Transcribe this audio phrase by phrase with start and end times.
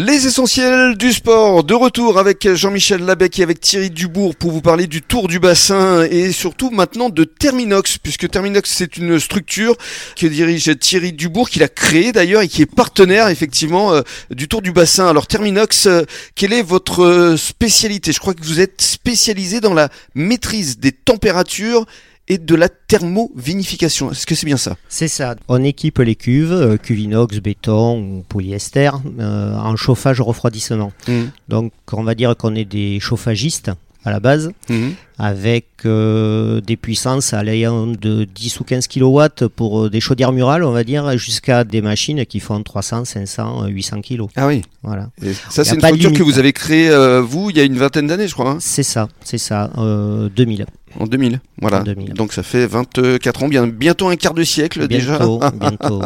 [0.00, 4.60] Les essentiels du sport, de retour avec Jean-Michel Labec et avec Thierry Dubourg pour vous
[4.60, 9.76] parler du Tour du Bassin et surtout maintenant de Terminox, puisque Terminox c'est une structure
[10.14, 14.46] que dirige Thierry Dubourg, qu'il a créée d'ailleurs et qui est partenaire effectivement euh, du
[14.46, 15.08] Tour du Bassin.
[15.08, 16.04] Alors Terminox, euh,
[16.36, 18.12] quelle est votre euh, spécialité?
[18.12, 21.86] Je crois que vous êtes spécialisé dans la maîtrise des températures
[22.28, 24.12] et de la thermovinification.
[24.12, 24.76] Est-ce que c'est bien ça?
[24.88, 25.34] C'est ça.
[25.48, 30.92] On équipe les cuves, euh, cuve inox, béton ou polyester, euh, en chauffage refroidissement.
[31.08, 31.22] Mmh.
[31.48, 33.70] Donc on va dire qu'on est des chauffagistes
[34.08, 34.94] à la base, Mhm.
[35.18, 40.64] avec euh, des puissances allant de 10 ou 15 kW pour euh, des chaudières murales,
[40.64, 44.26] on va dire, jusqu'à des machines qui font 300, 500, euh, 800 kg.
[44.36, 44.62] Ah oui.
[44.82, 45.10] Voilà.
[45.24, 47.76] Et ça c'est une structure que vous avez créée euh, vous il y a une
[47.76, 48.50] vingtaine d'années je crois.
[48.50, 50.66] hein C'est ça, c'est ça, euh, 2000.
[50.98, 51.80] En 2000, voilà.
[51.80, 52.14] En 2000.
[52.14, 55.18] Donc ça fait 24 ans, bien, bientôt un quart de siècle déjà.
[55.18, 56.02] Bientôt, bientôt.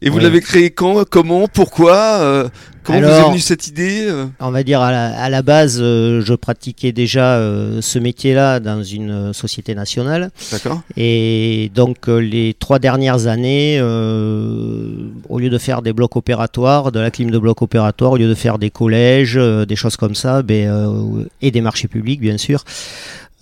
[0.00, 2.48] Et vous l'avez créé quand Comment Pourquoi euh,
[2.84, 5.78] Comment vous est venue cette idée euh On va dire à la, à la base,
[5.80, 10.30] euh, je pratiquais déjà euh, ce métier-là dans une société nationale.
[10.52, 10.82] D'accord.
[10.96, 17.10] Et donc les trois dernières années, au lieu de faire des blocs opératoires, de la
[17.10, 21.26] clim de blocs opératoires, au lieu de faire des collèges, des choses comme ça, ben,
[21.42, 22.64] et des marchés publics bien sûr,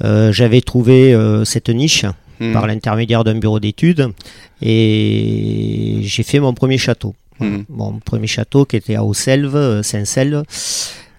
[0.00, 2.06] j'avais trouvé cette niche
[2.38, 2.52] Hmm.
[2.52, 4.10] par l'intermédiaire d'un bureau d'études
[4.60, 7.14] et j'ai fait mon premier château.
[7.40, 7.62] Hmm.
[7.68, 10.42] Mon premier château qui était à Auxelve, euh, Saint-Selve.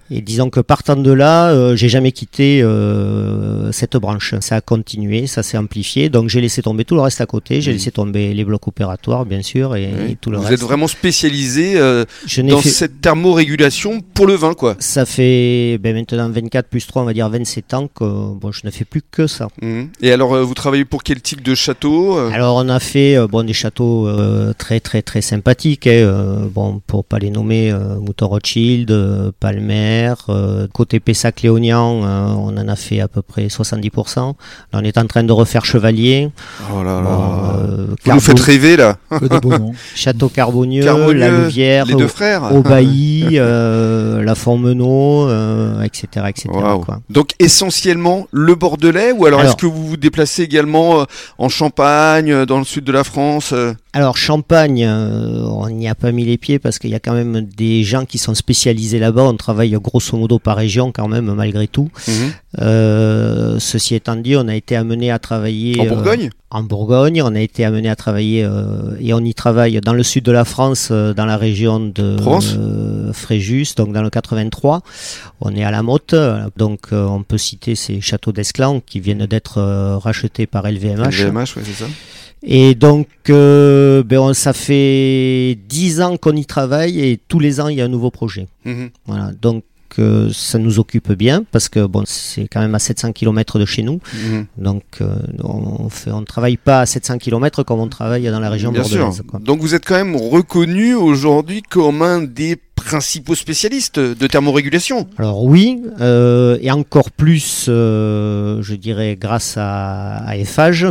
[0.09, 4.35] Et disons que partant de là, euh, j'ai jamais quitté euh, cette branche.
[4.39, 6.09] Ça a continué, ça s'est amplifié.
[6.09, 7.59] Donc j'ai laissé tomber tout le reste à côté.
[7.61, 10.11] J'ai laissé tomber les blocs opératoires, bien sûr, et, Oui.
[10.11, 10.53] et tout le Vous reste.
[10.53, 14.75] êtes vraiment spécialisé euh, Je dans fait- cette thermorégulation pour le vin, quoi.
[14.79, 18.61] Ça fait ben, maintenant 24 plus 3, on va dire 27 ans que bon, je
[18.63, 19.47] ne fais plus que ça.
[19.61, 19.89] Mhm.
[20.01, 22.29] Et alors, euh, vous travaillez pour quel type de château euh?
[22.31, 24.07] Alors on a fait bon, des châteaux
[24.57, 25.87] très très très sympathiques.
[25.87, 29.31] hein, bon, pour pas les nommer, Mouton Rothschild, euh,
[30.29, 34.19] Euh, côté Pessac-Léognan, euh, on en a fait à peu près 70%.
[34.19, 34.33] Là,
[34.73, 36.29] on est en train de refaire Chevalier.
[36.73, 37.01] Oh là là.
[37.01, 38.97] Bon, euh, vous nous faites rêver, là.
[39.95, 42.53] Château Carbonieux, Carbonieux, La Louvière, Les deux frères.
[42.53, 46.25] Aubailly, euh, La Fontmenot, euh, etc.
[46.29, 46.49] etc.
[46.51, 46.99] Quoi.
[47.09, 51.05] Donc essentiellement le Bordelais ou alors, Alors- est-ce que vous vous déplacez également
[51.37, 55.95] en Champagne, dans le sud de la France euh Alors Champagne, euh, on n'y a
[55.95, 58.99] pas mis les pieds parce qu'il y a quand même des gens qui sont spécialisés
[58.99, 59.23] là-bas.
[59.23, 61.89] On travaille grosso modo par région quand même malgré tout.
[62.07, 62.13] Mhm.
[62.59, 67.21] Euh, ceci étant dit, on a été amené à travailler En euh, Bourgogne en Bourgogne.
[67.21, 70.31] On a été amené à travailler euh, et on y travaille dans le sud de
[70.31, 74.81] la France, euh, dans la région de euh, Fréjus, donc dans le 83.
[75.41, 76.15] On est à la Motte,
[76.55, 81.09] donc euh, on peut citer ces châteaux d'Esclan qui viennent d'être euh, rachetés par LVMH.
[81.11, 81.85] LVMH, ouais, c'est ça.
[82.49, 87.59] Et donc, euh, ben, on- ça fait 10 ans qu'on y travaille et tous les
[87.59, 88.47] ans, il y a un nouveau projet.
[88.63, 88.89] Mhm.
[89.05, 89.63] Voilà, donc
[89.99, 93.65] euh, ça nous occupe bien parce que bon, c'est quand même à 700 km de
[93.65, 93.99] chez nous.
[94.13, 94.45] Mhm.
[94.57, 95.13] Donc, euh,
[95.43, 98.99] on on travaille pas à 700 km comme on travaille dans la région Bien sûr.
[98.99, 99.23] bordelaise.
[99.27, 99.39] quoi.
[99.39, 105.07] Donc vous êtes quand même reconnu aujourd'hui comme un des principaux spécialistes de thermorégulation.
[105.17, 110.35] Alors oui, euh, et encore plus, euh, je dirais, grâce à, à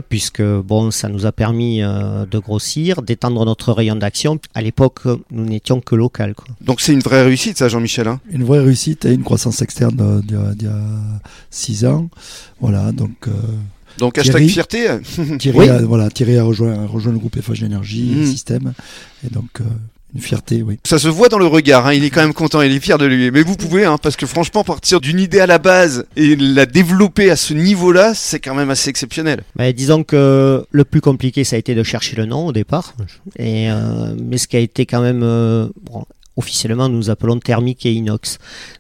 [0.09, 4.39] puisque bon, ça nous a permis euh, de grossir, d'étendre notre rayon d'action.
[4.55, 6.35] À l'époque, nous n'étions que local.
[6.35, 6.49] Quoi.
[6.61, 8.09] Donc c'est une vraie réussite ça Jean-Michel.
[8.09, 8.21] hein?
[8.31, 10.81] Une vraie réussite et une croissance externe d'il y a- d'il y a
[11.51, 12.09] 6 ans.
[12.61, 13.33] Voilà, donc euh,
[13.99, 14.49] Donc hashtag Thierry.
[14.51, 14.87] fierté.
[15.39, 15.69] Thierry, Oui.
[15.71, 18.27] a, voilà, Thierry a rejoint, a rejoint le groupe FH Énergie Mhm.
[18.27, 18.73] Système.
[19.27, 19.65] Et donc, euh,
[20.17, 20.79] une fierté, oui.
[20.85, 22.99] Ça se voit dans le regard, hein, il est quand même content, il est fier
[22.99, 23.31] de lui.
[23.31, 26.67] Mais vous pouvez, hein, parce que franchement, partir d'une idée à la base et la
[26.67, 29.43] développer à ce niveau-là, c'est quand même assez exceptionnel.
[29.59, 32.95] Mais disons que le plus compliqué, ça a été de chercher le nom au départ.
[33.39, 35.23] Et, euh, mais ce qui a été quand même...
[35.23, 36.05] euh, bon,
[36.39, 38.37] officiellement, nous appelons thermique et inox.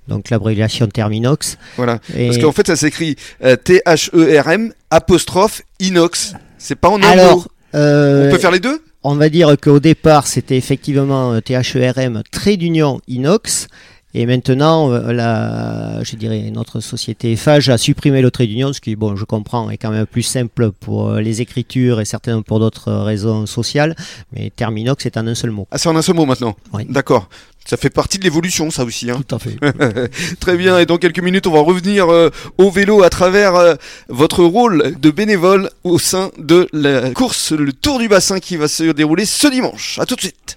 [0.08, 1.56] Donc l'abréviation Therminox.
[1.78, 2.00] Voilà.
[2.14, 6.34] Et- Parce qu'en fait, ça s'écrit euh, T-H-E-R-M apostrophe inox.
[6.58, 7.12] C'est pas en un mot.
[7.12, 8.82] Alors, euh, On peut faire les deux?
[9.08, 13.68] On va dire qu'au départ, c'était effectivement euh, THERM, trait d'union inox.
[14.18, 18.80] Et maintenant, euh, la, je dirais, notre société Fage a supprimé le trait d'union, ce
[18.80, 22.40] qui, bon, je comprends, est quand même plus simple pour euh, les écritures et certainement
[22.40, 23.94] pour d'autres raisons sociales.
[24.32, 25.68] Mais Terminox est en un seul mot.
[25.70, 26.56] Ah, c'est en un seul mot maintenant.
[26.72, 26.86] Oui.
[26.88, 27.28] D'accord.
[27.66, 29.10] Ça fait partie de l'évolution, ça aussi.
[29.10, 29.20] Hein.
[29.28, 29.58] Tout à fait.
[30.40, 30.78] Très bien.
[30.78, 33.74] Et dans quelques minutes, on va revenir euh, au vélo à travers euh,
[34.08, 38.66] votre rôle de bénévole au sein de la course, le Tour du Bassin qui va
[38.66, 39.98] se dérouler ce dimanche.
[39.98, 40.56] À tout de suite.